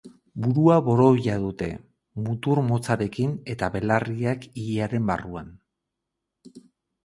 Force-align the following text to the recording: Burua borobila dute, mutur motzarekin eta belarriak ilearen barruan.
Burua 0.43 0.77
borobila 0.87 1.35
dute, 1.43 1.67
mutur 2.29 2.63
motzarekin 2.71 3.37
eta 3.55 3.71
belarriak 3.77 4.51
ilearen 4.65 5.09
barruan. 5.15 5.57